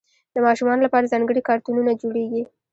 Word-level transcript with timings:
د 0.33 0.35
ماشومانو 0.45 0.85
لپاره 0.85 1.11
ځانګړي 1.13 1.41
کارتونونه 1.49 1.91
جوړېږي. 2.01 2.43